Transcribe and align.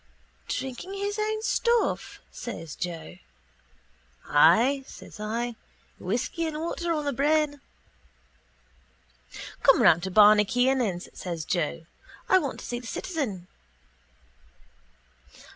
—Drinking 0.47 0.95
his 0.95 1.19
own 1.19 1.43
stuff? 1.43 2.21
says 2.31 2.75
Joe. 2.75 3.17
—Ay, 4.25 4.83
says 4.87 5.19
I. 5.19 5.55
Whisky 5.99 6.47
and 6.47 6.57
water 6.59 6.91
on 6.91 7.05
the 7.05 7.13
brain. 7.13 7.61
—Come 9.61 9.79
around 9.83 10.01
to 10.01 10.09
Barney 10.09 10.45
Kiernan's, 10.45 11.07
says 11.13 11.45
Joe. 11.45 11.85
I 12.27 12.39
want 12.39 12.59
to 12.61 12.65
see 12.65 12.79
the 12.79 12.87
citizen. 12.87 13.45